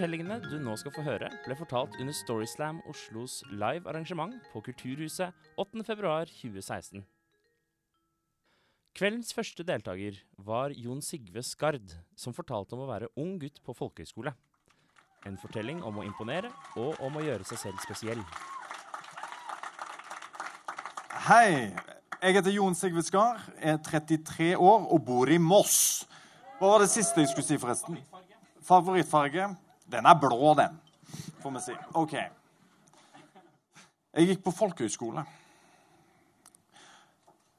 Fortellingene 0.00 0.38
du 0.40 0.54
nå 0.56 0.72
skal 0.80 0.94
få 0.96 1.02
høre, 1.04 1.26
ble 1.44 1.52
fortalt 1.58 1.98
under 2.00 2.14
Storyslam 2.16 2.78
Oslos 2.88 3.42
live 3.52 3.84
arrangement 3.84 4.32
på 4.48 4.62
Kulturhuset 4.64 5.36
8.2.2016. 5.60 7.02
Kveldens 8.96 9.36
første 9.36 9.68
deltaker 9.68 10.16
var 10.40 10.72
Jon 10.72 11.04
Sigve 11.04 11.44
Skard, 11.44 11.92
som 12.16 12.32
fortalte 12.32 12.78
om 12.78 12.86
å 12.86 12.88
være 12.88 13.12
ung 13.20 13.36
gutt 13.44 13.60
på 13.60 13.76
folkehøyskole. 13.76 14.32
En 15.28 15.36
fortelling 15.36 15.84
om 15.84 16.00
å 16.00 16.08
imponere 16.08 16.48
og 16.80 16.96
om 17.04 17.20
å 17.20 17.28
gjøre 17.28 17.44
seg 17.52 17.66
selv 17.66 17.84
spesiell. 17.84 18.24
Hei, 21.28 21.76
jeg 22.24 22.40
heter 22.40 22.56
Jon 22.56 22.72
Sigve 22.72 23.04
Skard, 23.04 23.44
er 23.60 23.76
33 23.84 24.54
år 24.56 24.80
og 24.80 25.10
bor 25.12 25.28
i 25.28 25.36
Moss. 25.36 26.06
Hva 26.56 26.78
var 26.78 26.86
det 26.88 26.94
siste 26.96 27.20
jeg 27.20 27.36
skulle 27.36 27.52
si, 27.52 27.60
forresten? 27.60 28.00
Favorittfarge? 28.64 29.58
Den 29.90 30.06
er 30.06 30.14
blå, 30.14 30.54
den, 30.54 30.76
får 31.42 31.54
vi 31.56 31.60
si. 31.64 31.74
OK. 31.98 32.14
Jeg 34.14 34.28
gikk 34.28 34.44
på 34.44 34.54
folkehøyskole. 34.54 35.24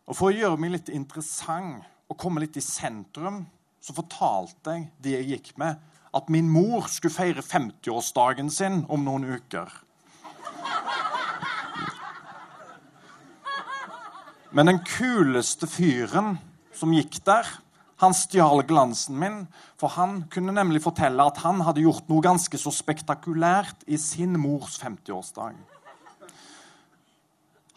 Og 0.07 0.17
For 0.17 0.29
å 0.29 0.35
gjøre 0.35 0.59
meg 0.59 0.73
litt 0.75 0.91
interessant 0.91 1.87
og 2.11 2.19
komme 2.19 2.43
litt 2.43 2.57
i 2.59 2.63
sentrum, 2.63 3.45
så 3.81 3.95
fortalte 3.95 4.75
jeg 4.75 4.87
de 5.03 5.15
jeg 5.15 5.29
gikk 5.29 5.53
med, 5.59 5.79
at 6.11 6.27
min 6.31 6.49
mor 6.51 6.89
skulle 6.91 7.15
feire 7.15 7.43
50-årsdagen 7.43 8.51
sin 8.51 8.81
om 8.91 9.05
noen 9.07 9.29
uker. 9.31 9.71
Men 14.51 14.67
den 14.67 14.81
kuleste 14.83 15.67
fyren 15.71 16.35
som 16.75 16.91
gikk 16.91 17.21
der, 17.27 17.47
han 18.01 18.15
stjal 18.17 18.63
glansen 18.65 19.17
min, 19.21 19.41
for 19.77 19.93
han 19.93 20.23
kunne 20.33 20.53
nemlig 20.55 20.81
fortelle 20.81 21.21
at 21.21 21.43
han 21.43 21.61
hadde 21.61 21.83
gjort 21.83 22.07
noe 22.09 22.23
ganske 22.25 22.57
så 22.57 22.73
spektakulært 22.73 23.83
i 23.85 23.99
sin 24.01 24.33
mors 24.41 24.79
50-årsdag. 24.81 25.59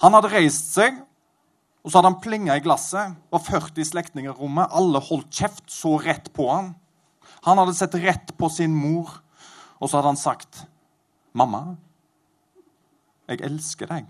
Han 0.01 0.17
hadde 0.17 0.31
reist 0.33 0.73
seg, 0.73 0.97
og 1.85 1.91
så 1.91 1.99
hadde 1.99 2.15
han 2.15 2.23
plinga 2.25 2.57
i 2.57 2.63
glasset. 2.65 3.19
Var 3.33 3.45
40 3.45 3.85
slektninger 3.91 4.33
i 4.33 4.39
rommet. 4.39 4.73
Alle 4.73 5.03
holdt 5.05 5.29
kjeft, 5.29 5.67
så 5.69 5.99
rett 6.01 6.31
på 6.33 6.49
han. 6.49 6.73
Han 7.45 7.61
hadde 7.61 7.77
sett 7.77 7.97
rett 8.01 8.33
på 8.41 8.49
sin 8.49 8.73
mor, 8.73 9.19
og 9.77 9.91
så 9.91 9.99
hadde 9.99 10.15
han 10.15 10.21
sagt, 10.21 10.65
'Mamma, 11.35 11.77
jeg 13.29 13.45
elsker 13.45 13.91
deg.' 13.93 14.09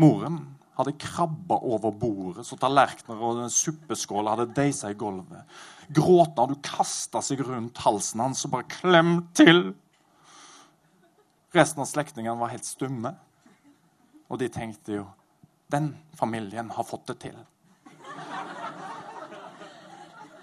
Moren 0.00 0.40
hadde 0.82 0.98
krabba 1.00 1.58
over 1.62 1.94
bordet, 1.94 2.44
så 2.46 2.58
tallerkener 2.60 3.22
og 3.22 3.40
suppeskåler 3.52 4.34
hadde 4.34 4.54
deisa 4.56 4.90
i 4.92 4.98
gulvet. 4.98 5.46
Gråten 5.92 6.42
hadde 6.42 6.60
kasta 6.66 7.22
seg 7.24 7.42
rundt 7.46 7.80
halsen 7.84 8.22
hans 8.24 8.44
og 8.46 8.54
bare 8.56 8.68
klemt 8.70 9.32
til. 9.38 9.70
Resten 11.52 11.84
av 11.84 11.90
slektningene 11.90 12.38
var 12.40 12.52
helt 12.52 12.68
stumme, 12.68 13.14
og 14.32 14.40
de 14.40 14.48
tenkte 14.52 15.00
jo 15.00 15.08
den 15.72 15.92
familien 16.16 16.70
har 16.72 16.84
fått 16.84 17.08
det 17.12 17.18
til. 17.28 17.36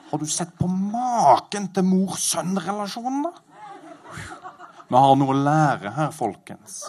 Har 0.09 0.17
du 0.17 0.25
sett 0.25 0.55
på 0.57 0.65
maken 0.65 1.67
til 1.73 1.85
mor-sønn-relasjonen, 1.85 3.27
da? 3.27 3.33
Vi 4.89 4.97
har 4.97 5.17
noe 5.21 5.35
å 5.35 5.37
lære 5.37 5.91
her, 5.93 6.13
folkens. 6.15 6.79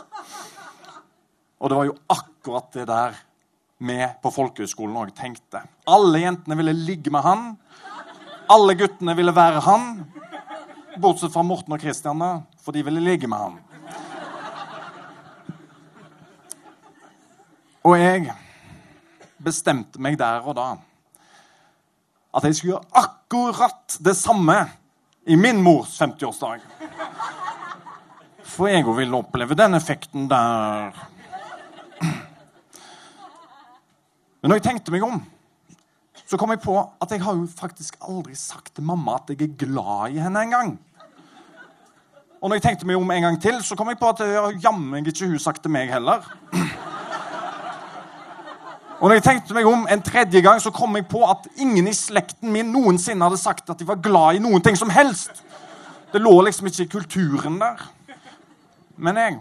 Og 1.61 1.69
det 1.69 1.77
var 1.77 1.89
jo 1.91 1.99
akkurat 2.09 2.71
det 2.73 2.87
der 2.89 3.19
vi 3.81 3.97
på 4.23 4.33
folkehøyskolen 4.35 4.99
òg 5.01 5.15
tenkte. 5.17 5.63
Alle 5.89 6.21
jentene 6.23 6.59
ville 6.61 6.75
ligge 6.77 7.13
med 7.13 7.25
han. 7.25 7.47
Alle 8.51 8.77
guttene 8.77 9.17
ville 9.17 9.35
være 9.35 9.63
han. 9.65 9.89
Bortsett 11.01 11.33
fra 11.33 11.45
Morten 11.47 11.75
og 11.75 11.81
Christian, 11.81 12.23
for 12.61 12.77
de 12.77 12.85
ville 12.85 13.03
ligge 13.03 13.31
med 13.31 13.41
han. 13.41 13.59
Og 17.89 17.97
jeg 17.97 18.29
bestemte 19.41 20.03
meg 20.03 20.21
der 20.21 20.45
og 20.45 20.57
da 20.59 20.71
at 22.31 22.47
jeg 22.47 22.57
skulle 22.57 22.77
gjøre 22.77 23.01
akkurat 23.03 23.97
det 24.07 24.15
samme 24.17 24.57
i 25.27 25.37
min 25.37 25.63
mors 25.63 25.97
50-årsdag. 26.01 26.63
For 28.47 28.71
jeg 28.71 28.87
òg 28.87 29.01
ville 29.01 29.19
oppleve 29.19 29.57
den 29.59 29.75
effekten 29.79 30.29
der. 30.31 30.95
Men 34.41 34.51
når 34.51 34.61
jeg 34.61 34.67
tenkte 34.71 34.93
meg 34.95 35.05
om, 35.05 35.21
så 36.27 36.39
kom 36.41 36.53
jeg 36.55 36.63
på 36.63 36.77
at 36.81 37.11
jeg 37.13 37.23
har 37.25 37.37
jo 37.37 37.49
faktisk 37.59 37.99
aldri 38.07 38.37
sagt 38.39 38.75
til 38.77 38.87
mamma 38.87 39.19
at 39.19 39.33
jeg 39.33 39.43
er 39.45 39.59
glad 39.61 40.15
i 40.15 40.23
henne 40.23 40.45
engang. 40.47 40.79
Og 42.41 42.49
når 42.49 42.57
jeg 42.57 42.65
tenkte 42.65 42.89
meg 42.89 42.97
om 42.97 43.11
en 43.13 43.27
gang 43.27 43.37
til, 43.43 43.59
så 43.65 43.77
kom 43.77 43.91
jeg 43.93 43.99
på 44.01 44.09
at 44.15 44.23
jammen 44.63 45.07
ikke 45.07 45.29
hun 45.29 45.39
sagt 45.43 45.61
til 45.63 45.73
meg 45.75 45.93
heller. 45.93 46.25
Og 49.01 49.09
når 49.09 49.17
jeg 49.17 49.25
tenkte 49.25 49.57
meg 49.57 49.69
om 49.69 49.87
en 49.89 50.03
tredje 50.05 50.41
gang, 50.45 50.61
så 50.61 50.73
kom 50.73 50.97
jeg 50.97 51.07
på 51.09 51.21
at 51.25 51.47
ingen 51.61 51.89
i 51.89 51.97
slekten 51.97 52.53
min 52.53 52.69
noensinne 52.73 53.25
hadde 53.25 53.41
sagt 53.41 53.73
at 53.73 53.81
de 53.81 53.89
var 53.89 54.01
glad 54.05 54.37
i 54.37 54.43
noen 54.45 54.61
ting 54.65 54.77
som 54.77 54.93
helst. 54.93 55.43
Det 56.13 56.21
lå 56.21 56.33
liksom 56.45 56.69
ikke 56.69 56.85
i 56.85 56.91
kulturen 56.97 57.57
der. 57.61 57.81
Men 59.01 59.17
jeg 59.17 59.39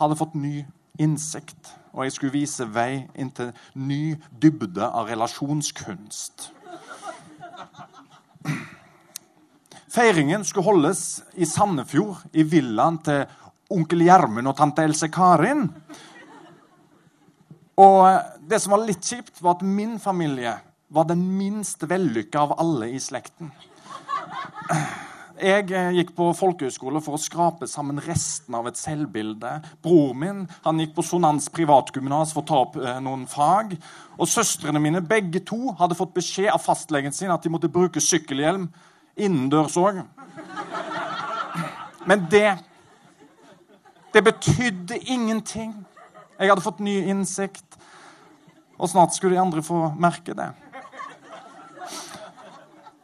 hadde 0.00 0.16
fått 0.16 0.36
ny 0.36 0.62
innsikt, 1.00 1.74
og 1.92 2.06
jeg 2.06 2.14
skulle 2.14 2.34
vise 2.34 2.66
vei 2.72 3.04
inn 3.14 3.30
til 3.36 3.52
ny 3.76 4.16
dybde 4.40 4.86
av 4.88 5.10
relasjonskunst. 5.12 6.48
Feiringen 9.92 10.44
skulle 10.48 10.64
holdes 10.70 11.22
i 11.36 11.44
Sandefjord, 11.44 12.22
i 12.32 12.46
villaen 12.48 12.96
til 13.04 13.26
onkel 13.72 14.06
Gjermund 14.06 14.48
og 14.48 14.56
tante 14.56 14.84
Else 14.88 15.10
Karin. 15.12 15.66
Og 17.76 18.06
det 18.48 18.60
som 18.62 18.72
var 18.72 18.86
litt 18.86 19.04
kjipt, 19.04 19.36
var 19.44 19.58
at 19.58 19.66
min 19.66 19.98
familie 20.00 20.54
var 20.92 21.08
den 21.08 21.24
minst 21.36 21.84
vellykka 21.88 22.46
av 22.46 22.56
alle 22.60 22.88
i 22.92 23.00
slekten. 23.00 23.52
Jeg 25.42 25.66
gikk 25.96 26.12
på 26.14 26.28
folkehøyskole 26.38 27.00
for 27.02 27.16
å 27.16 27.20
skrape 27.20 27.66
sammen 27.66 27.98
resten 28.04 28.54
av 28.54 28.68
et 28.70 28.78
selvbilde. 28.78 29.56
Bror 29.82 30.12
min 30.14 30.44
han 30.62 30.78
gikk 30.78 30.92
på 30.94 31.02
Sonans 31.02 31.48
privatgymnas 31.50 32.30
for 32.30 32.44
å 32.44 32.46
ta 32.46 32.60
opp 32.62 32.76
eh, 32.78 33.00
noen 33.02 33.24
fag. 33.26 33.74
Og 34.22 34.30
søstrene 34.30 34.78
mine 34.82 35.02
begge 35.02 35.42
to 35.42 35.74
hadde 35.80 35.98
fått 35.98 36.14
beskjed 36.14 36.52
av 36.52 36.62
fastlegen 36.62 37.14
sin 37.16 37.32
at 37.34 37.42
de 37.42 37.50
måtte 37.50 37.72
bruke 37.72 37.98
sykkelhjelm 37.98 38.68
innendørs 39.18 39.80
òg. 39.82 40.04
Men 42.06 42.28
det 42.30 42.58
Det 44.12 44.20
betydde 44.20 44.98
ingenting. 45.08 45.72
Jeg 46.38 46.50
hadde 46.50 46.60
fått 46.60 46.82
ny 46.84 46.98
innsikt, 47.08 47.78
og 48.76 48.90
snart 48.92 49.14
skulle 49.16 49.32
de 49.32 49.40
andre 49.40 49.62
få 49.64 49.86
merke 49.96 50.34
det. 50.36 50.50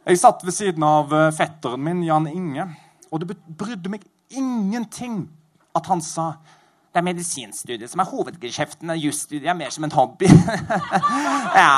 Jeg 0.07 0.21
satt 0.21 0.45
ved 0.45 0.55
siden 0.55 0.83
av 0.85 1.11
fetteren 1.35 1.83
min, 1.83 2.05
Jan 2.07 2.27
Inge, 2.31 2.69
og 3.11 3.21
det 3.21 3.35
brydde 3.57 3.91
meg 3.91 4.05
ingenting 4.29 5.23
at 5.75 5.89
han 5.89 6.01
sa 6.01 6.33
det 6.89 6.97
er 7.03 7.05
medisinstudiet 7.05 7.91
som 7.91 8.01
er 8.01 8.09
hovedgeskjeften. 8.09 8.89
Jusstudiet 8.97 9.51
er 9.51 9.57
mer 9.57 9.69
som 9.73 9.85
en 9.85 9.93
hobby. 9.93 10.25
ja. 11.63 11.75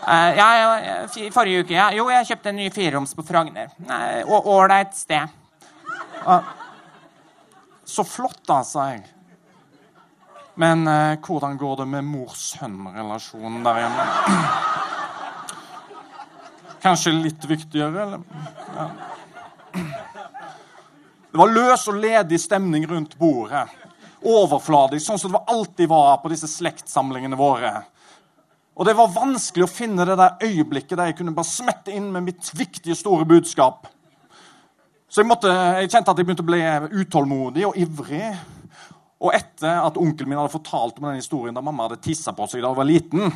Uh, 0.00 0.30
ja, 0.38 0.46
ja, 0.56 0.94
forrige 1.34 1.66
uke, 1.66 1.74
ja. 1.76 1.90
Jo, 1.92 2.06
jeg 2.08 2.30
kjøpte 2.30 2.48
en 2.48 2.58
ny 2.62 2.70
fireroms 2.72 3.12
på 3.14 3.26
Frogner. 3.28 3.68
Ålreit 4.24 4.96
sted. 4.96 5.28
Uh, 6.24 6.40
så 7.84 8.06
flott, 8.08 8.40
da, 8.48 8.62
sa 8.64 8.88
jeg. 8.94 9.04
Men 10.60 10.88
uh, 10.88 11.20
hvordan 11.20 11.60
går 11.60 11.82
det 11.82 11.90
med 11.92 12.08
mor-sønn-relasjonen 12.08 13.60
der 13.68 13.82
hjemme? 13.84 14.08
Kanskje 16.80 17.12
litt 17.12 17.44
viktigere, 17.44 18.02
eller? 18.02 18.20
Ja. 18.76 18.90
Det 21.30 21.38
var 21.38 21.52
løs 21.52 21.86
og 21.88 21.98
ledig 22.00 22.40
stemning 22.42 22.86
rundt 22.90 23.14
bordet. 23.18 23.68
Overfladisk, 24.26 25.04
sånn 25.06 25.20
som 25.20 25.36
det 25.36 25.42
alltid 25.52 25.88
var 25.88 26.18
på 26.22 26.32
disse 26.32 26.48
slektsamlingene 26.50 27.38
våre. 27.38 27.70
Og 28.80 28.86
det 28.88 28.96
var 28.96 29.12
vanskelig 29.12 29.66
å 29.66 29.70
finne 29.70 30.06
det 30.08 30.16
der 30.18 30.40
øyeblikket 30.46 30.96
der 30.96 31.10
jeg 31.10 31.20
kunne 31.20 31.36
bare 31.36 31.48
smette 31.48 31.92
inn 31.94 32.08
med 32.12 32.26
mitt 32.30 32.50
viktige, 32.56 32.96
store 32.98 33.28
budskap. 33.28 33.86
Så 35.10 35.20
jeg, 35.20 35.28
måtte, 35.28 35.50
jeg 35.52 35.90
kjente 35.90 36.12
at 36.12 36.20
jeg 36.20 36.26
begynte 36.26 36.44
å 36.46 36.50
bli 36.50 37.02
utålmodig 37.02 37.66
og 37.68 37.78
ivrig. 37.78 38.30
Og 39.20 39.34
etter 39.36 39.82
at 39.82 39.98
onkelen 40.00 40.32
min 40.32 40.40
hadde 40.40 40.54
fortalt 40.54 40.98
om 40.98 41.10
den 41.10 41.20
historien 41.20 41.54
da 41.54 41.62
mamma 41.62 41.88
hadde 41.88 42.00
tissa 42.02 42.32
på 42.32 42.46
seg 42.48 42.64
da 42.64 42.70
hun 42.72 42.78
var 42.78 42.88
liten, 42.88 43.28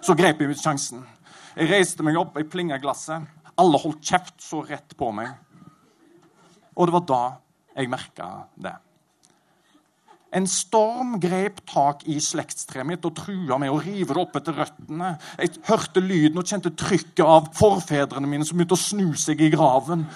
så 0.00 0.16
grep 0.16 0.40
jeg 0.40 0.56
sjansen. 0.56 1.02
Jeg 1.52 1.68
reiste 1.68 2.04
meg 2.06 2.16
opp, 2.16 2.38
jeg 2.38 2.48
plinga 2.52 2.78
glasset. 2.80 3.26
Alle 3.60 3.80
holdt 3.80 4.00
kjeft, 4.06 4.38
så 4.40 4.62
rett 4.64 4.96
på 4.96 5.10
meg. 5.12 5.34
Og 6.72 6.88
det 6.88 6.94
var 6.94 7.04
da 7.08 7.24
jeg 7.76 7.90
merka 7.92 8.30
det. 8.56 8.72
En 10.32 10.46
storm 10.48 11.18
grep 11.20 11.58
tak 11.68 12.06
i 12.08 12.14
slektstreet 12.24 12.88
mitt 12.88 13.04
og 13.04 13.12
trua 13.18 13.58
med 13.60 13.68
å 13.68 13.80
rive 13.82 14.14
det 14.14 14.22
opp 14.22 14.38
etter 14.40 14.56
røttene. 14.62 15.10
Jeg 15.36 15.60
hørte 15.68 16.00
lyden 16.00 16.40
og 16.40 16.48
kjente 16.48 16.72
trykket 16.72 17.26
av 17.26 17.50
forfedrene 17.58 18.30
mine 18.30 18.48
som 18.48 18.56
begynte 18.56 18.78
å 18.78 18.80
snu 18.80 19.10
seg 19.20 19.44
i 19.44 19.50
graven. 19.52 20.06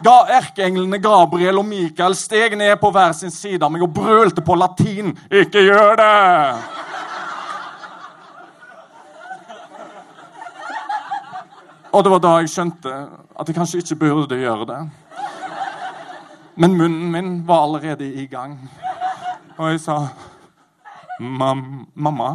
Ga 0.00 0.16
Erkeenglene 0.38 1.00
Gabriel 1.02 1.60
og 1.60 1.68
Mikael 1.68 2.16
steg 2.16 2.56
ned 2.56 2.78
på 2.80 2.88
hver 2.94 3.12
sin 3.18 3.34
side 3.34 3.60
av 3.60 3.74
meg 3.74 3.84
og 3.84 3.92
brølte 4.00 4.44
på 4.46 4.56
latin. 4.56 5.12
Ikke 5.28 5.66
gjør 5.66 5.98
det! 6.00 6.77
Og 11.92 12.04
det 12.04 12.10
var 12.12 12.20
da 12.20 12.32
jeg 12.42 12.50
skjønte 12.52 12.94
at 13.38 13.48
jeg 13.48 13.56
kanskje 13.56 13.80
ikke 13.80 13.96
burde 14.02 14.36
gjøre 14.36 14.66
det. 14.68 14.80
Men 16.60 16.74
munnen 16.76 17.12
min 17.14 17.30
var 17.48 17.64
allerede 17.64 18.04
i 18.04 18.26
gang. 18.26 18.58
Og 19.56 19.70
jeg 19.72 19.80
sa 19.80 19.96
Mam 21.20 21.86
Mamma, 21.94 22.28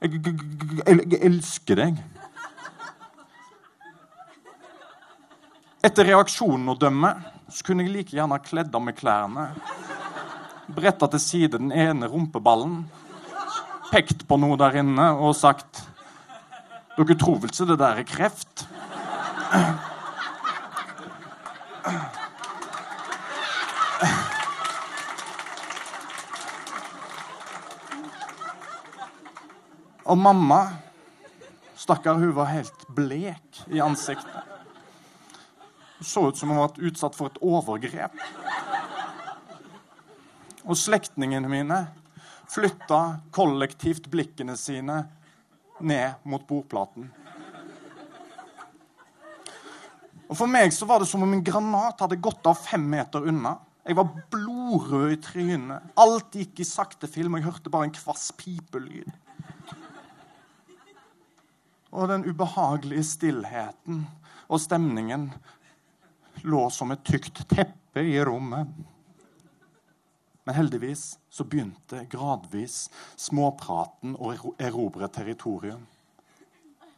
jeg, 0.00 0.14
jeg, 0.24 0.36
jeg, 0.86 1.18
elsker 1.28 1.76
deg. 1.76 1.98
Etter 5.84 6.08
reaksjonen 6.08 6.72
å 6.72 6.78
dømme 6.78 7.10
så 7.50 7.66
kunne 7.66 7.84
jeg 7.84 7.92
like 7.92 8.16
gjerne 8.16 8.38
kledd 8.44 8.72
av 8.76 8.84
meg 8.84 8.96
klærne. 8.96 9.50
Bretta 10.70 11.08
til 11.10 11.20
side 11.20 11.58
den 11.58 11.72
ene 11.74 12.08
rumpeballen, 12.08 12.84
pekt 13.90 14.24
på 14.28 14.38
noe 14.40 14.56
der 14.60 14.80
inne 14.84 15.10
og 15.18 15.34
sagt 15.36 15.82
dere 16.96 17.16
tror 17.18 17.40
vel 17.40 17.52
ikke 17.52 17.68
det 17.70 17.78
der 17.80 18.02
er 18.02 18.08
kreft? 18.08 18.66
Og 30.10 30.18
mamma 30.18 30.64
Stakkar, 31.80 32.14
hun 32.14 32.34
var 32.34 32.50
helt 32.50 32.82
blek 32.92 33.62
i 33.70 33.80
ansiktet. 33.80 34.42
Hun 35.98 36.06
så 36.06 36.26
ut 36.28 36.36
som 36.38 36.50
hun 36.52 36.58
var 36.60 36.76
utsatt 36.76 37.16
for 37.16 37.30
et 37.30 37.38
overgrep. 37.40 38.18
Og 40.66 40.76
slektningene 40.76 41.48
mine 41.48 41.78
flytta 42.50 43.00
kollektivt 43.32 44.10
blikkene 44.12 44.58
sine 44.60 45.00
ned 45.82 46.20
mot 46.28 46.44
bordplaten. 46.46 47.08
Og 50.30 50.36
For 50.38 50.46
meg 50.50 50.70
så 50.74 50.86
var 50.86 51.02
det 51.02 51.08
som 51.10 51.24
om 51.26 51.32
en 51.34 51.42
granat 51.42 52.04
hadde 52.04 52.20
gått 52.22 52.46
av 52.46 52.58
fem 52.58 52.84
meter 52.86 53.24
unna. 53.26 53.56
Jeg 53.82 53.96
var 53.98 54.12
blodrød 54.30 55.14
i 55.16 55.18
trynet. 55.24 55.88
Alt 55.98 56.36
gikk 56.38 56.60
i 56.62 56.68
sakte 56.68 57.08
film, 57.10 57.34
og 57.34 57.40
jeg 57.40 57.48
hørte 57.48 57.72
bare 57.72 57.88
en 57.88 57.96
kvass 57.96 58.28
pipelyd. 58.38 59.08
Og 61.90 62.06
den 62.12 62.28
ubehagelige 62.28 63.02
stillheten 63.08 64.04
og 64.46 64.62
stemningen 64.62 65.30
lå 66.46 66.62
som 66.70 66.94
et 66.94 67.02
tykt 67.06 67.42
teppe 67.50 68.04
i 68.06 68.14
rommet. 68.22 68.70
Men 70.44 70.56
heldigvis 70.56 71.18
så 71.30 71.44
begynte 71.44 72.04
gradvis 72.10 72.88
småpraten 73.20 74.16
å 74.16 74.32
erobre 74.58 75.08
territorium. 75.12 75.82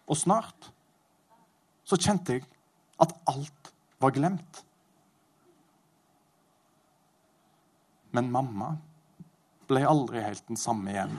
Og 0.06 0.18
snart 0.18 0.70
så 1.84 1.98
kjente 1.98 2.38
jeg 2.38 2.46
at 3.02 3.14
alt 3.30 3.72
var 4.02 4.14
glemt. 4.14 4.62
Men 8.12 8.30
mamma 8.30 8.74
ble 9.70 9.84
aldri 9.88 10.22
helt 10.22 10.44
den 10.48 10.58
samme 10.60 10.92
igjen. 10.92 11.16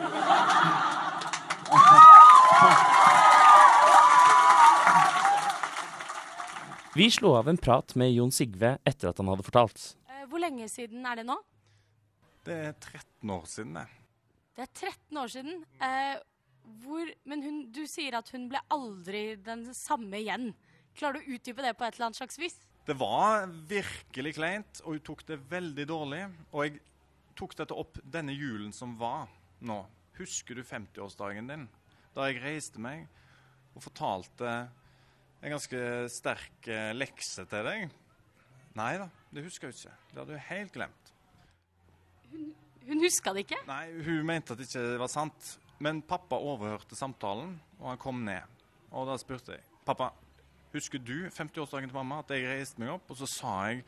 Vi 6.94 7.08
slo 7.10 7.34
av 7.40 7.50
en 7.50 7.58
prat 7.58 7.96
med 7.98 8.14
Jon 8.14 8.32
Sigve 8.32 8.76
etter 8.86 9.10
at 9.10 9.18
han 9.18 9.32
hadde 9.32 9.46
fortalt. 9.48 9.96
Eh, 10.06 10.28
hvor 10.30 10.44
lenge 10.44 10.68
siden 10.70 11.02
er 11.10 11.18
det 11.18 11.26
nå? 11.26 11.40
Det 12.44 12.60
er 12.70 12.74
13 12.76 13.32
år 13.32 13.46
siden, 13.48 13.78
det. 13.80 13.88
Det 14.54 14.66
er 14.66 14.72
13 14.92 15.18
år 15.18 15.32
siden. 15.32 15.64
Eh, 15.82 16.18
hvor, 16.84 17.10
men 17.30 17.44
hun, 17.44 17.60
du 17.74 17.84
sier 17.90 18.18
at 18.20 18.30
hun 18.36 18.50
ble 18.52 18.60
aldri 18.74 19.24
den 19.44 19.66
samme 19.76 20.20
igjen. 20.20 20.52
Klarer 20.98 21.20
du 21.20 21.24
å 21.24 21.38
utdype 21.38 21.64
det 21.66 21.74
på 21.78 21.88
et 21.88 21.96
eller 21.96 22.10
annet 22.10 22.20
slags 22.20 22.40
vis? 22.42 22.60
Det 22.84 22.96
var 23.00 23.48
virkelig 23.70 24.36
kleint, 24.36 24.82
og 24.84 24.98
hun 24.98 25.06
tok 25.08 25.24
det 25.30 25.40
veldig 25.52 25.86
dårlig. 25.88 26.24
Og 26.52 26.66
jeg 26.66 26.82
tok 27.40 27.56
dette 27.58 27.78
opp 27.80 28.00
denne 28.04 28.36
julen 28.36 28.76
som 28.76 28.98
var 29.00 29.32
nå. 29.64 29.80
Husker 30.20 30.60
du 30.60 30.66
50-årsdagen 30.68 31.48
din? 31.50 31.66
Da 32.14 32.28
jeg 32.30 32.44
reiste 32.44 32.82
meg 32.84 33.08
og 33.74 33.82
fortalte 33.88 34.52
en 35.44 35.56
ganske 35.56 35.80
sterk 36.14 36.70
eh, 36.70 36.92
lekse 36.96 37.48
til 37.50 37.66
deg. 37.68 37.88
Nei 38.78 38.92
da, 39.02 39.10
det 39.34 39.48
husker 39.48 39.70
jeg 39.72 39.80
ikke. 39.80 39.98
Det 40.12 40.22
hadde 40.22 40.38
du 40.38 40.48
helt 40.52 40.78
glemt. 40.78 41.13
Hun, 42.34 42.50
hun 42.90 43.04
huska 43.06 43.34
det 43.36 43.46
ikke? 43.46 43.62
Nei, 43.70 43.86
hun 44.06 44.26
mente 44.28 44.56
at 44.56 44.62
det 44.62 44.68
ikke 44.70 44.98
var 45.02 45.12
sant. 45.12 45.54
Men 45.84 46.02
pappa 46.06 46.38
overhørte 46.40 46.98
samtalen, 46.98 47.56
og 47.82 47.92
han 47.92 48.02
kom 48.02 48.24
ned. 48.26 48.50
Og 48.94 49.08
da 49.10 49.18
spurte 49.22 49.58
jeg 49.58 49.66
pappa, 49.84 50.12
husker 50.74 51.02
du 51.02 51.28
50-årsdagen 51.28 51.92
til 51.92 51.98
mamma, 51.98 52.22
at 52.24 52.32
jeg 52.34 52.48
reiste 52.48 52.82
meg 52.82 52.94
opp, 52.96 53.10
og 53.12 53.20
så 53.20 53.30
sa 53.30 53.54
jeg 53.70 53.84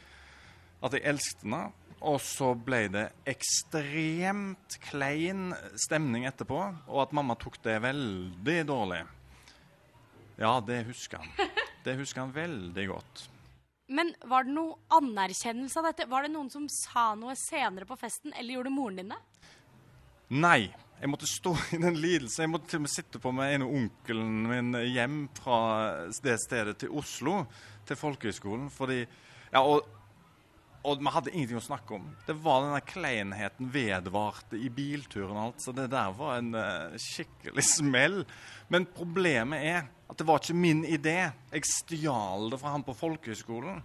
at 0.84 0.96
jeg 0.98 1.06
elsket 1.08 1.46
henne. 1.46 1.66
Og 2.06 2.20
så 2.22 2.50
ble 2.60 2.82
det 2.92 3.06
ekstremt 3.32 4.76
klein 4.84 5.54
stemning 5.80 6.28
etterpå, 6.28 6.60
og 6.92 7.00
at 7.06 7.14
mamma 7.16 7.38
tok 7.40 7.56
det 7.64 7.78
veldig 7.86 8.58
dårlig. 8.68 9.00
Ja, 10.36 10.58
det 10.60 10.84
husker 10.90 11.24
han. 11.24 11.32
Det 11.86 11.94
husker 12.00 12.24
han 12.24 12.32
veldig 12.34 12.84
godt. 12.90 13.20
Men 13.88 14.16
var 14.26 14.48
det 14.48 14.56
noe 14.56 14.80
anerkjennelse 14.98 15.80
av 15.80 15.92
dette? 15.92 16.08
Var 16.10 16.26
det 16.26 16.34
noen 16.34 16.50
som 16.50 16.66
sa 16.72 17.12
noe 17.18 17.36
senere 17.38 17.86
på 17.86 17.98
festen, 18.00 18.34
eller 18.34 18.58
gjorde 18.58 18.74
moren 18.74 19.02
din 19.02 19.14
det? 19.14 19.22
Nei. 20.34 20.74
Jeg 20.96 21.12
måtte 21.12 21.28
stå 21.28 21.52
i 21.76 21.82
den 21.84 22.00
lidelsen. 22.00 22.46
Jeg 22.46 22.54
måtte 22.54 22.72
til 22.72 22.80
og 22.80 22.86
med 22.86 22.94
sitte 22.94 23.22
på 23.22 23.34
med 23.36 23.54
en 23.54 23.66
av 23.68 23.74
onkelen 23.82 24.36
min 24.50 24.80
hjem 24.94 25.20
fra 25.38 25.60
det 26.24 26.38
stedet 26.42 26.78
til 26.82 26.96
Oslo, 26.98 27.44
til 27.86 28.00
folkehøgskolen. 28.00 28.72
Fordi 28.74 29.04
Ja, 29.54 29.62
og, 29.62 29.86
og 30.86 31.02
vi 31.02 31.12
hadde 31.12 31.32
ingenting 31.34 31.58
å 31.58 31.66
snakke 31.66 31.98
om. 31.98 32.06
Det 32.28 32.36
var 32.46 32.62
denne 32.64 32.82
kleinheten 32.86 33.70
vedvarte 33.74 34.60
i 34.60 34.70
bilturen 34.74 35.34
og 35.34 35.42
alt, 35.48 35.64
så 35.64 35.74
det 35.76 35.88
der 35.94 36.14
var 36.18 36.38
en 36.38 36.54
uh, 36.54 36.96
skikkelig 37.02 37.66
smell. 37.78 38.22
Men 38.70 38.88
problemet 38.94 39.66
er 39.66 39.84
at 40.06 40.20
det 40.20 40.28
var 40.28 40.42
ikke 40.42 40.58
min 40.58 40.84
idé. 40.86 41.18
Jeg 41.54 41.70
stjal 41.70 42.52
det 42.54 42.62
fra 42.62 42.76
han 42.76 42.86
på 42.86 42.96
folkehøyskolen. 42.98 43.82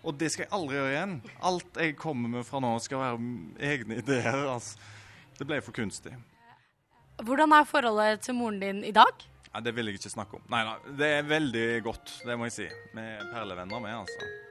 Og 0.00 0.16
det 0.16 0.30
skal 0.32 0.46
jeg 0.46 0.54
aldri 0.56 0.78
gjøre 0.78 0.92
igjen. 0.94 1.14
Alt 1.44 1.80
jeg 1.84 1.96
kommer 2.00 2.32
med 2.38 2.46
fra 2.48 2.62
nå, 2.64 2.72
skal 2.80 3.02
være 3.02 3.32
egne 3.72 4.00
ideer. 4.00 4.46
Altså. 4.48 4.80
Det 5.36 5.48
ble 5.48 5.60
for 5.64 5.76
kunstig. 5.76 6.14
Hvordan 7.20 7.52
er 7.52 7.68
forholdet 7.68 8.24
til 8.24 8.38
moren 8.38 8.62
din 8.62 8.80
i 8.88 8.94
dag? 8.96 9.26
Ja, 9.50 9.60
det 9.60 9.74
vil 9.76 9.90
jeg 9.90 9.98
ikke 10.00 10.12
snakke 10.12 10.38
om. 10.38 10.44
Nei 10.52 10.62
nei, 10.64 10.76
det 10.96 11.08
er 11.18 11.26
veldig 11.28 11.66
godt, 11.84 12.14
det 12.24 12.38
må 12.38 12.48
jeg 12.48 12.56
si. 12.56 12.70
Vi 12.94 13.02
er 13.02 13.26
perlevenner 13.32 13.82
med, 13.82 13.98
altså. 14.04 14.49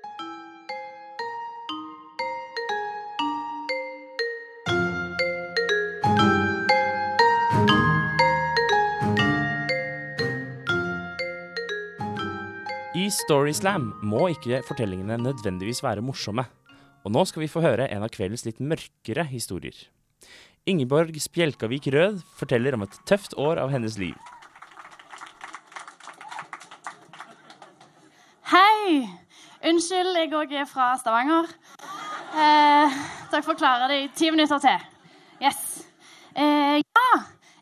I 13.00 13.06
Storyslam 13.14 13.94
må 14.06 14.28
ikke 14.34 14.60
fortellingene 14.68 15.16
nødvendigvis 15.22 15.80
være 15.86 16.04
morsomme. 16.06 16.44
Og 17.08 17.14
nå 17.16 17.24
skal 17.26 17.44
vi 17.46 17.52
få 17.52 17.62
høre 17.64 17.88
en 17.90 18.04
av 18.06 18.12
kveldens 18.14 18.44
litt 18.46 18.60
mørkere 18.60 19.24
historier. 19.30 19.78
Ingeborg 20.70 21.16
Spjelkavik 21.22 21.88
Rød 21.94 22.20
forteller 22.38 22.76
om 22.76 22.84
et 22.86 23.00
tøft 23.10 23.34
år 23.40 23.62
av 23.64 23.72
hennes 23.74 23.96
liv. 24.02 24.18
Hei! 28.52 29.08
Unnskyld, 29.70 30.14
jeg 30.20 30.34
òg 30.36 30.54
er 30.56 30.70
fra 30.70 30.92
Stavanger. 31.00 31.50
Eh, 32.30 33.02
dere 33.32 33.46
får 33.46 33.60
klare 33.60 33.90
det 33.92 34.04
i 34.04 34.10
ti 34.16 34.30
minutter 34.34 34.62
til. 34.64 34.89
Eh, 36.40 36.80
ja, 36.80 37.08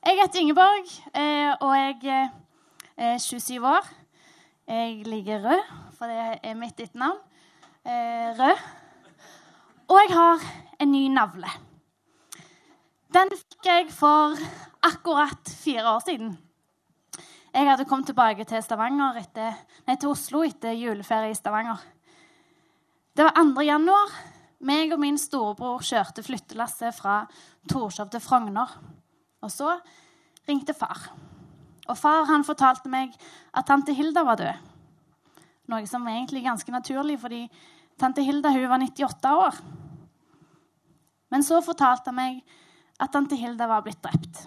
jeg 0.06 0.20
heter 0.20 0.40
Ingeborg, 0.40 0.90
eh, 1.18 1.54
og 1.66 1.72
jeg 1.74 2.30
er 2.98 3.18
27 3.18 3.66
år. 3.66 3.88
Jeg 4.68 5.08
liker 5.08 5.42
rød, 5.42 5.64
for 5.98 6.06
det 6.06 6.38
er 6.44 6.54
mitt 6.54 6.78
etternavn. 6.80 7.18
Eh, 7.82 8.38
rød. 8.38 8.62
Og 9.88 9.98
jeg 10.04 10.14
har 10.14 10.46
en 10.80 10.92
ny 10.92 11.08
navle. 11.08 11.50
Den 13.14 13.34
fikk 13.34 13.66
jeg 13.66 13.90
for 13.90 14.38
akkurat 14.86 15.50
fire 15.64 15.96
år 15.96 16.06
siden. 16.06 16.38
Jeg 17.54 17.70
hadde 17.70 17.86
kommet 17.86 18.06
tilbake 18.06 18.46
til, 18.46 18.58
etter, 18.58 19.54
nei, 19.88 19.96
til 19.96 20.10
Oslo 20.10 20.44
etter 20.46 20.78
juleferie 20.78 21.34
i 21.34 21.34
Stavanger. 21.34 21.82
Det 23.18 23.26
var 23.26 23.34
2. 23.42 23.62
januar. 23.62 24.37
Meg 24.60 24.94
og 24.94 25.02
min 25.02 25.18
storebror 25.22 25.84
kjørte 25.86 26.24
flyttelasset 26.26 26.96
fra 26.98 27.22
Torshov 27.70 28.10
til 28.14 28.24
Frogner. 28.24 28.72
Og 29.44 29.52
så 29.54 29.76
ringte 30.48 30.74
far. 30.74 31.12
Og 31.88 31.98
far 31.98 32.26
han 32.32 32.46
fortalte 32.48 32.90
meg 32.92 33.14
at 33.54 33.68
tante 33.68 33.94
Hilda 33.96 34.24
var 34.28 34.40
død. 34.40 34.74
Noe 35.72 35.88
som 35.88 36.08
egentlig 36.08 36.42
er 36.42 36.50
ganske 36.50 36.72
naturlig, 36.72 37.20
fordi 37.20 37.44
tante 38.00 38.24
Hilda 38.24 38.52
hun 38.56 38.70
var 38.72 38.82
98 38.84 39.34
år. 39.36 39.60
Men 41.32 41.44
så 41.44 41.60
fortalte 41.62 42.12
han 42.12 42.20
meg 42.20 42.42
at 43.00 43.12
tante 43.14 43.38
Hilda 43.38 43.68
var 43.70 43.84
blitt 43.86 44.02
drept. 44.04 44.46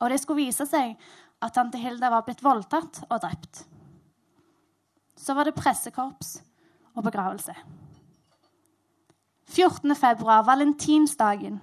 Og 0.00 0.08
det 0.10 0.20
skulle 0.22 0.46
vise 0.48 0.66
seg 0.66 0.96
at 1.40 1.54
tante 1.54 1.78
Hilda 1.80 2.10
var 2.12 2.24
blitt 2.26 2.42
voldtatt 2.44 3.04
og 3.08 3.20
drept. 3.20 3.64
Så 5.20 5.36
var 5.36 5.46
det 5.46 5.56
pressekorps 5.56 6.38
og 6.96 7.04
begravelse. 7.04 7.54
14. 9.50 9.96
februar, 9.96 10.44
valentinsdagen. 10.46 11.60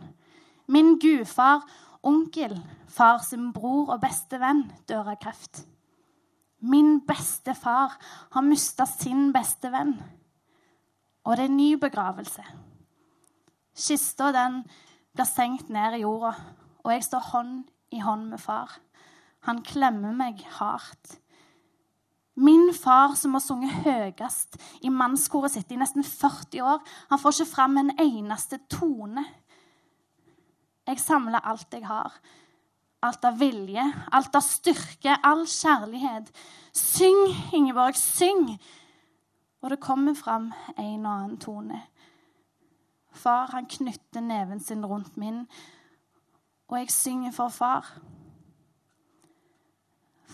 Min 0.67 0.98
gudfar, 1.00 1.63
onkel, 2.03 2.58
far 2.88 3.24
sin 3.24 3.53
bror 3.53 3.94
og 3.94 4.01
beste 4.03 4.39
venn 4.41 4.65
dør 4.89 5.13
av 5.13 5.20
kreft. 5.24 5.63
Min 6.60 7.00
beste 7.08 7.53
far 7.56 7.96
har 8.34 8.44
mista 8.44 8.86
sin 8.89 9.32
beste 9.32 9.72
venn. 9.72 9.94
Og 11.24 11.38
det 11.38 11.46
er 11.48 11.53
ny 11.53 11.70
begravelse. 11.79 12.44
Kista 13.77 14.34
den 14.36 14.63
blir 15.15 15.29
senkt 15.29 15.70
ned 15.70 16.00
i 16.00 16.01
jorda, 16.03 16.34
og 16.84 16.91
jeg 16.91 17.06
står 17.08 17.29
hånd 17.32 17.56
i 17.94 18.01
hånd 18.03 18.27
med 18.34 18.41
far. 18.41 18.74
Han 19.48 19.62
klemmer 19.63 20.15
meg 20.17 20.44
hardt. 20.58 21.20
Min 22.38 22.74
far, 22.74 23.15
som 23.17 23.34
har 23.34 23.41
sunget 23.41 23.74
høyest 23.82 24.60
i 24.86 24.91
mannskoret 24.94 25.56
sitt 25.56 25.72
i 25.74 25.77
nesten 25.79 26.06
40 26.06 26.62
år, 26.62 26.84
han 27.10 27.20
får 27.22 27.34
ikke 27.34 27.50
fram 27.50 27.79
en 27.82 27.89
eneste 27.98 28.60
tone. 28.70 29.24
Jeg 30.88 31.01
samler 31.01 31.41
alt 31.41 31.74
jeg 31.74 31.88
har. 31.89 32.13
Alt 33.01 33.25
av 33.25 33.39
vilje, 33.41 33.84
alt 34.13 34.38
av 34.38 34.46
styrke, 34.46 35.17
all 35.24 35.48
kjærlighet. 35.50 36.29
Syng, 36.74 37.25
Ingeborg, 37.58 37.98
syng! 37.98 38.53
Og 39.62 39.74
det 39.74 39.79
kommer 39.82 40.13
fram 40.13 40.51
en 40.77 41.06
og 41.06 41.12
annen 41.12 41.39
tone. 41.41 41.82
Far, 43.17 43.50
han 43.51 43.65
knytter 43.65 44.22
neven 44.22 44.60
sin 44.62 44.86
rundt 44.86 45.17
min, 45.17 45.48
og 46.70 46.77
jeg 46.77 46.91
synger 46.94 47.34
for 47.34 47.50
far. 47.50 47.89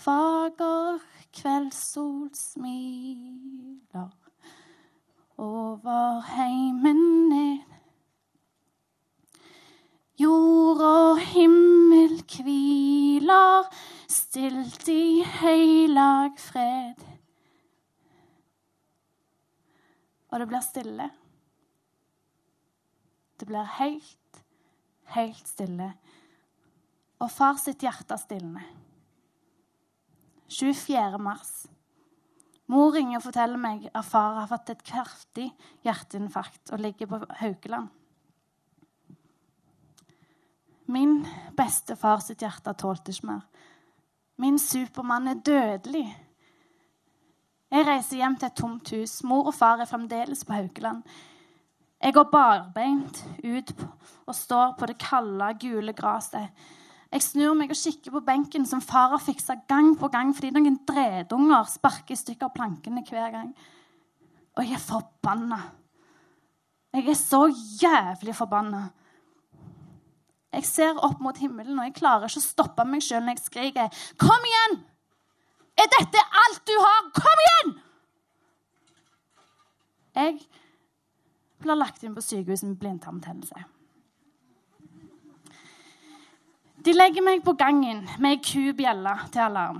Fager 0.03 0.99
kveldssol 1.43 2.29
smiler 2.39 4.11
over 5.37 6.21
heimen 6.23 7.01
ned. 7.27 7.73
Jord 10.21 10.79
og 10.87 11.19
himmel 11.33 12.21
hviler 12.31 13.67
stilt 14.07 14.87
i 14.93 15.25
høylag 15.41 16.37
fred. 16.39 17.01
Og 20.31 20.39
det 20.39 20.47
blir 20.47 20.63
stille. 20.63 21.09
Det 23.35 23.49
blir 23.51 23.67
helt, 23.81 24.39
helt 25.17 25.51
stille. 25.51 25.91
Og 27.19 27.27
far 27.35 27.59
sitt 27.59 27.83
hjerte 27.83 28.15
stilner. 28.21 28.82
24. 30.49 31.17
mars. 31.17 31.67
Mor 32.71 32.93
ringer 32.95 33.19
og 33.19 33.25
forteller 33.25 33.59
meg 33.59 33.89
at 33.91 34.07
far 34.07 34.39
har 34.39 34.49
fått 34.51 34.71
et 34.73 34.85
kraftig 34.87 35.49
hjerteinfarkt 35.83 36.71
og 36.71 36.81
ligger 36.81 37.09
på 37.11 37.19
Haukeland. 37.41 37.89
Min 40.93 41.21
bestefar 41.57 42.23
sitt 42.23 42.43
hjerte 42.43 42.73
tålte 42.75 43.13
ikke 43.13 43.29
mer. 43.29 43.43
Min 44.41 44.59
Supermann 44.59 45.29
er 45.31 45.39
dødelig. 45.45 46.07
Jeg 47.73 47.87
reiser 47.87 48.19
hjem 48.19 48.35
til 48.37 48.49
et 48.49 48.57
tomt 48.57 48.89
hus. 48.93 49.19
Mor 49.25 49.47
og 49.49 49.55
far 49.55 49.81
er 49.81 49.89
fremdeles 49.89 50.43
på 50.45 50.53
Haukeland. 50.53 51.03
Jeg 52.03 52.13
går 52.13 52.27
barbeint 52.31 53.23
ut 53.43 53.69
og 54.25 54.35
står 54.35 54.73
på 54.79 54.89
det 54.89 54.97
kalde, 54.99 55.53
gule 55.61 55.93
gresset. 55.95 56.51
Jeg 57.13 57.21
snur 57.21 57.53
meg 57.53 57.69
og 57.69 57.77
kikker 57.77 58.15
på 58.15 58.23
benken 58.25 58.63
som 58.65 58.81
far 58.81 59.11
har 59.11 59.21
fiksa 59.21 59.59
gang 59.69 59.91
på 59.99 60.09
gang 60.13 60.31
fordi 60.33 60.49
noen 60.55 60.79
dredunger 60.89 61.67
sparker 61.69 62.15
i 62.15 62.17
stykker 62.17 62.49
plankene 62.55 63.03
hver 63.05 63.29
gang. 63.35 63.51
Og 64.57 64.65
jeg 64.65 64.79
er 64.79 64.81
forbanna. 64.81 65.59
Jeg 66.93 67.09
er 67.09 67.17
så 67.17 67.43
jævlig 67.81 68.33
forbanna. 68.37 68.87
Jeg 70.53 70.65
ser 70.69 70.99
opp 71.05 71.21
mot 71.21 71.37
himmelen, 71.41 71.77
og 71.79 71.87
jeg 71.87 71.95
klarer 71.97 72.29
ikke 72.29 72.41
å 72.41 72.45
stoppe 72.45 72.85
meg 72.85 73.01
sjøl 73.01 73.23
når 73.25 73.37
jeg 73.37 73.45
skriker. 73.47 74.01
Kom 74.21 74.49
igjen! 74.49 74.75
Er 75.81 75.89
dette 75.89 76.21
alt 76.41 76.61
du 76.69 76.73
har? 76.77 77.07
Kom 77.17 77.45
igjen! 77.45 77.71
Jeg 80.13 80.35
blir 81.63 81.79
lagt 81.79 82.05
inn 82.05 82.13
på 82.13 82.21
sykehuset 82.21 82.69
med 82.69 82.77
blindtarmbetennelse. 82.81 83.65
De 86.83 86.91
legger 86.91 87.23
meg 87.23 87.43
på 87.45 87.53
gangen 87.55 88.01
med 88.19 88.33
ei 88.33 88.39
kubjelle 88.43 89.13
til 89.31 89.45
alarm. 89.45 89.79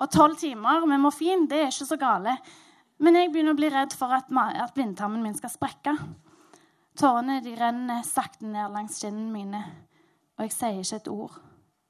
Og 0.00 0.10
tolv 0.14 0.36
timer 0.38 0.86
med 0.86 1.02
morfin 1.02 1.48
det 1.50 1.58
er 1.58 1.72
ikke 1.72 1.88
så 1.88 1.98
gale. 2.00 2.36
Men 3.00 3.16
jeg 3.16 3.30
begynner 3.32 3.56
å 3.56 3.58
bli 3.58 3.70
redd 3.72 3.96
for 3.96 4.12
at, 4.14 4.28
at 4.30 4.74
blindtarmen 4.76 5.22
min 5.24 5.34
skal 5.34 5.50
sprekke. 5.50 5.96
Tårene 7.00 7.40
de 7.42 7.56
renner 7.56 8.04
sakte 8.06 8.46
ned 8.46 8.70
langs 8.74 9.00
kinnene 9.00 9.32
mine, 9.32 9.60
og 10.36 10.44
jeg 10.44 10.54
sier 10.54 10.80
ikke 10.82 11.00
et 11.00 11.10
ord. 11.10 11.36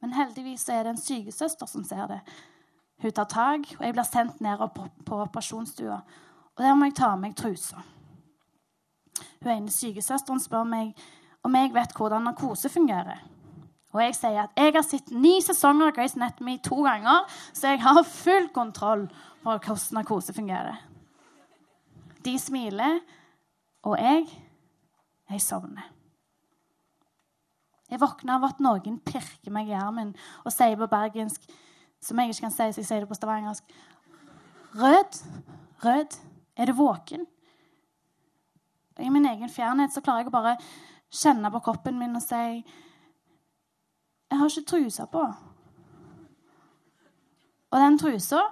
Men 0.00 0.15
heldigvis 0.17 0.69
er 0.71 0.85
det 0.87 0.95
en 0.95 1.03
sykesøster 1.03 1.69
som 1.69 1.85
ser 1.85 2.07
det. 2.09 2.21
Hun 3.03 3.15
tar 3.17 3.29
tak, 3.33 3.69
og 3.79 3.85
jeg 3.85 3.97
blir 3.97 4.07
sendt 4.07 4.41
ned 4.45 4.65
på, 4.75 4.87
på 5.07 5.23
operasjonsstua. 5.27 6.00
Og 6.57 6.62
der 6.65 6.77
må 6.77 6.89
jeg 6.89 6.97
ta 7.00 7.12
av 7.15 7.21
meg 7.21 7.37
trusa. 7.37 7.83
Hun 9.41 9.53
ene 9.53 9.73
sykesøsteren 9.73 10.41
spør 10.41 10.69
meg 10.69 10.95
om 11.44 11.56
jeg 11.56 11.73
vet 11.75 11.94
hvordan 11.97 12.26
narkose 12.28 12.68
fungerer. 12.73 13.23
Og 13.90 14.02
jeg 14.04 14.14
sier 14.14 14.44
at 14.44 14.61
jeg 14.61 14.75
har 14.76 14.85
sett 14.87 15.09
ni 15.11 15.40
sesonger 15.42 15.90
av 15.90 15.97
Grace 15.97 16.18
Anatomy 16.18 16.59
to 16.62 16.82
ganger, 16.85 17.25
så 17.52 17.73
jeg 17.73 17.82
har 17.82 18.02
full 18.06 18.50
kontroll 18.54 19.09
på 19.42 19.56
hvordan 19.56 19.99
narkose 19.99 20.35
fungerer. 20.37 20.78
De 22.25 22.37
smiler, 22.38 23.00
og 23.82 23.97
jeg 23.99 24.28
jeg 25.30 25.42
sovner. 25.42 25.87
Jeg 27.90 28.00
våkner 28.02 28.37
av 28.37 28.47
at 28.47 28.62
noen 28.62 28.99
pirker 29.02 29.50
meg 29.54 29.70
i 29.70 29.76
armen 29.78 30.12
og 30.44 30.54
sier 30.54 30.78
på 30.78 30.88
bergensk, 30.90 31.42
som 32.02 32.18
jeg 32.18 32.32
ikke 32.32 32.47
kan 32.47 32.54
si, 32.54 32.66
så 32.70 32.82
jeg 32.82 32.88
sier 32.88 33.04
det 33.04 33.11
på 33.11 33.18
stavangersk 33.18 33.75
Rød, 34.78 35.16
Rød, 35.82 36.16
er 36.56 36.70
du 36.70 36.73
våken? 36.78 37.26
I 39.00 39.09
min 39.11 39.26
egen 39.26 39.50
fjernhet 39.50 39.94
så 39.94 40.02
klarer 40.04 40.23
jeg 40.23 40.30
å 40.30 40.35
bare 40.35 40.54
kjenne 41.11 41.50
på 41.50 41.62
kroppen 41.64 41.99
min 41.99 42.17
og 42.17 42.23
si 42.25 42.61
Jeg 44.31 44.38
har 44.38 44.47
ikke 44.47 44.71
trusa 44.71 45.07
på. 45.11 45.25
Og 47.71 47.81
den 47.83 47.99
trusa, 47.99 48.45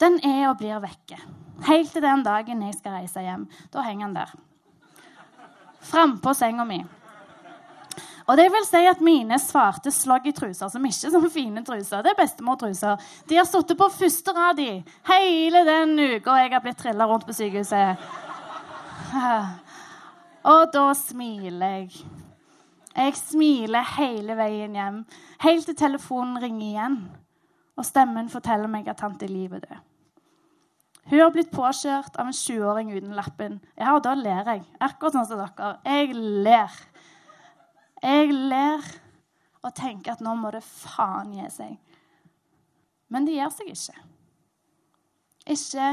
den 0.00 0.16
er 0.24 0.48
og 0.48 0.58
blir 0.60 0.80
vekke. 0.80 1.18
Helt 1.68 1.92
til 1.92 2.02
den 2.02 2.24
dagen 2.24 2.62
jeg 2.64 2.78
skal 2.78 2.96
reise 2.96 3.20
hjem. 3.20 3.44
Da 3.72 3.84
henger 3.84 4.06
den 4.06 4.16
der. 4.16 4.32
Frampå 5.84 6.32
senga 6.34 6.64
mi. 6.64 6.80
Og 8.26 8.36
det 8.38 8.46
vil 8.54 8.64
si 8.66 8.80
at 8.86 9.00
mine 9.02 9.38
svarte 9.42 9.90
sloggy-truser, 9.92 10.70
som 10.70 10.84
ikke 10.86 11.08
er 11.08 11.14
sånne 11.14 11.30
fine 11.32 11.64
truser, 11.66 12.04
det 12.04 12.12
er 12.12 12.20
bestemor-truser, 12.20 13.00
de 13.28 13.38
har 13.38 13.48
sittet 13.48 13.78
på 13.78 13.88
første 13.92 14.34
rad 14.36 14.62
i 14.62 14.70
hele 15.10 15.64
den 15.66 15.96
uka 15.98 16.36
jeg 16.38 16.52
har 16.54 16.62
blitt 16.62 16.78
trilla 16.78 17.08
rundt 17.10 17.26
på 17.26 17.34
sykehuset. 17.36 17.98
Og 20.42 20.72
da 20.74 20.88
smiler 20.98 21.76
jeg. 21.76 22.02
Jeg 22.92 23.14
smiler 23.16 23.86
hele 23.96 24.34
veien 24.36 24.74
hjem, 24.76 24.98
helt 25.40 25.64
til 25.68 25.76
telefonen 25.78 26.40
ringer 26.42 26.66
igjen. 26.66 26.98
Og 27.78 27.86
stemmen 27.88 28.28
forteller 28.28 28.68
meg 28.68 28.90
at 28.90 29.00
tante 29.00 29.28
Liv 29.30 29.54
er 29.56 29.62
død. 29.64 29.78
Hun 31.10 31.18
har 31.18 31.30
blitt 31.34 31.50
påkjørt 31.50 32.18
av 32.20 32.28
en 32.30 32.36
20-åring 32.36 32.92
uten 32.92 33.14
lappen. 33.16 33.56
Ja, 33.78 33.94
og 33.96 34.04
da 34.04 34.12
ler 34.14 34.46
jeg. 34.52 34.62
Akkurat 34.78 35.16
sånn 35.16 35.26
som 35.30 35.40
dere. 35.40 35.72
Jeg 35.86 36.12
ler. 36.14 36.76
Jeg 38.02 38.34
ler 38.34 38.90
og 39.62 39.74
tenker 39.78 40.14
at 40.14 40.22
nå 40.22 40.34
må 40.38 40.52
det 40.54 40.62
faen 40.66 41.32
gi 41.34 41.48
seg. 41.54 41.74
Men 43.10 43.26
det 43.26 43.38
gjør 43.38 43.54
seg 43.56 43.72
ikke. 43.72 44.04
Ikke 45.56 45.88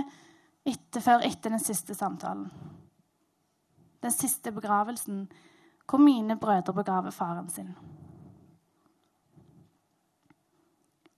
etter, 0.70 1.02
før 1.02 1.26
etter 1.26 1.56
den 1.56 1.64
siste 1.64 1.96
samtalen 1.98 2.52
den 4.02 4.12
siste 4.12 4.52
begravelsen, 4.52 5.28
hvor 5.90 6.00
mine 6.00 6.38
brødre 6.40 6.74
begraver 6.74 7.12
faren 7.12 7.50
sin. 7.50 7.76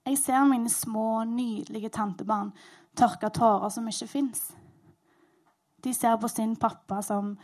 Jeg 0.06 0.18
ser 0.18 0.44
mine 0.44 0.70
små, 0.70 1.24
nydelige 1.24 1.90
tantebarn 1.90 2.54
tørke 2.98 3.30
tårer 3.30 3.70
som 3.70 3.88
ikke 3.88 4.08
fins. 4.08 4.52
De 5.84 5.94
ser 5.94 6.18
på 6.18 6.28
sin 6.28 6.56
pappa 6.56 7.02
som 7.02 7.36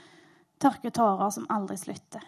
tørker 0.62 0.90
tårer 0.90 1.30
som 1.34 1.48
aldri 1.50 1.78
slutter. 1.78 2.24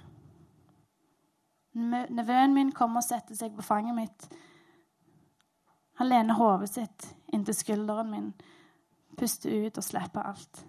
Nevøen 1.74 2.54
min 2.54 2.72
kommer 2.76 3.02
og 3.02 3.08
setter 3.08 3.38
seg 3.38 3.56
på 3.56 3.66
fanget 3.66 3.96
mitt. 3.96 4.30
Han 6.00 6.10
lener 6.10 6.40
hodet 6.40 6.72
sitt 6.72 7.10
inntil 7.34 7.56
skulderen 7.56 8.10
min, 8.12 8.30
puster 9.20 9.52
ut 9.68 9.78
og 9.78 9.86
slipper 9.86 10.32
alt. 10.32 10.64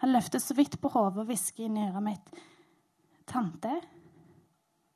Han 0.00 0.12
løfter 0.12 0.40
så 0.40 0.54
vidt 0.56 0.78
på 0.80 0.88
hodet 0.88 1.20
og 1.20 1.28
hvisker 1.28 1.66
inn 1.66 1.76
i 1.76 1.86
øret 1.88 2.04
mitt. 2.04 2.30
Tante, 3.28 3.72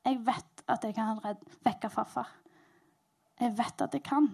jeg 0.05 0.19
vet 0.25 0.63
at 0.67 0.83
jeg 0.83 0.95
kan 0.97 1.19
vekke 1.65 1.89
farfar. 1.89 2.31
Jeg 3.39 3.53
vet 3.57 3.81
at 3.81 3.93
jeg 3.93 4.03
kan. 4.03 4.29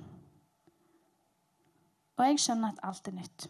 Og 2.17 2.25
jeg 2.27 2.39
skjønner 2.39 2.71
at 2.71 2.79
alt 2.87 3.07
er 3.07 3.17
nytt. 3.17 3.47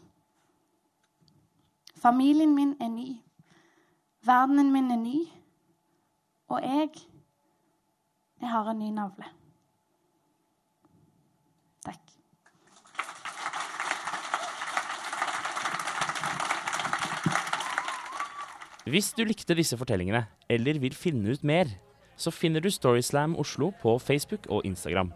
Familien 2.01 2.55
min 2.55 2.73
er 2.81 2.89
ny. 2.89 3.09
Verdenen 4.25 4.71
min 4.73 4.91
er 4.91 5.01
ny. 5.01 5.17
Og 6.47 6.61
jeg 6.61 6.89
Jeg 8.41 8.49
har 8.49 8.69
en 8.71 8.79
ny 8.79 8.89
navle. 8.89 9.25
Takk. 11.85 12.20
Hvis 18.89 19.11
du 19.13 19.21
likte 19.21 19.53
disse 19.53 19.77
fortellingene, 19.77 20.23
eller 20.49 20.79
vil 20.81 20.95
finne 20.97 21.35
ut 21.35 21.43
mer, 21.45 21.69
så 22.17 22.31
finner 22.33 22.63
du 22.63 22.69
Storyslam 22.73 23.35
Oslo 23.37 23.69
på 23.81 23.99
Facebook 24.01 24.47
og 24.49 24.65
Instagram. 24.65 25.11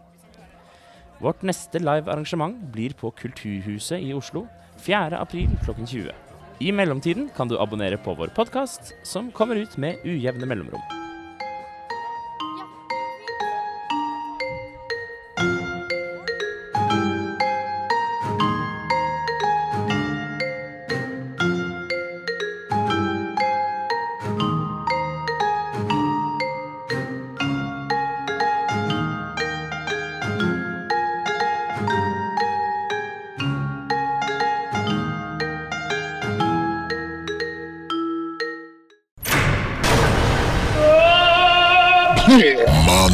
Vårt 1.18 1.42
neste 1.42 1.80
live 1.82 2.06
arrangement 2.12 2.60
blir 2.70 2.94
på 2.94 3.10
Kulturhuset 3.18 4.04
i 4.04 4.12
Oslo 4.14 4.44
4. 4.84 5.18
april 5.18 5.50
klokken 5.64 5.88
20. 5.88 6.12
I 6.62 6.70
mellomtiden 6.70 7.26
kan 7.34 7.50
du 7.50 7.56
abonnere 7.58 7.98
på 7.98 8.14
vår 8.14 8.30
podkast, 8.36 8.94
som 9.02 9.32
kommer 9.32 9.58
ut 9.58 9.74
med 9.78 9.98
ujevne 10.06 10.46
mellomrom. 10.46 11.05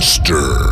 Monster. 0.02 0.71